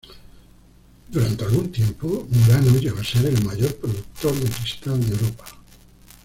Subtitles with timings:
[1.09, 5.45] Durante algún tiempo, Murano llegó a ser el mayor productor de cristal de Europa.